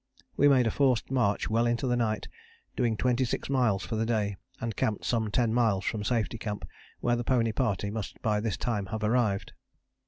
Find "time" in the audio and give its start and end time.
8.57-8.87